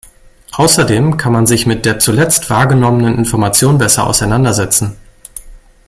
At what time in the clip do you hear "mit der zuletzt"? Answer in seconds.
1.67-2.49